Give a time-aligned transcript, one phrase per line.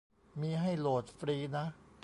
[0.41, 1.65] มีให้โหลดฟรีนะ